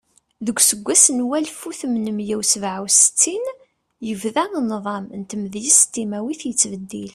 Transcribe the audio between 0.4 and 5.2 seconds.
Deg useggas n walef u tmenmiya u sebɛa U settin, yebda nḍam